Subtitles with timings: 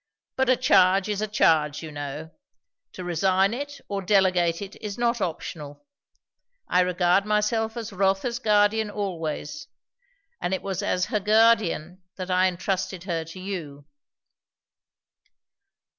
[0.35, 2.31] But a charge is a charge, you know.
[2.93, 5.85] To resign it or delegate it is not optional.
[6.67, 9.67] I regard myself as Rotha's guardian always,
[10.41, 13.85] and it was as her guardian that I entrusted her to you."